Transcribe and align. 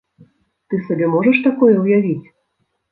Ты 0.73 0.79
сабе 0.87 1.11
можаш 1.17 1.37
такое 1.49 1.73
ўявіць? 1.85 2.27